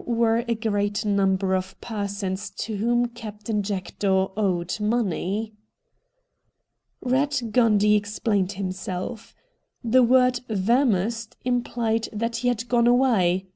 p 0.00 0.04
2IO 0.06 0.06
RED 0.06 0.16
DIAMONDS 0.16 0.46
a 0.48 0.54
great 0.70 1.04
number 1.04 1.54
of 1.54 1.78
persons 1.82 2.48
to 2.48 2.76
whom 2.78 3.04
Captain 3.08 3.62
Jackdaw 3.62 4.32
owed 4.34 4.80
money. 4.80 5.52
Eatt 7.06 7.52
Gundy 7.52 7.94
explained 7.98 8.52
himself. 8.52 9.34
The 9.84 10.02
word' 10.02 10.40
vamosed' 10.48 11.36
implied 11.44 12.08
that 12.14 12.36
he 12.36 12.48
had 12.48 12.66
gone 12.68 12.86
away. 12.86 13.48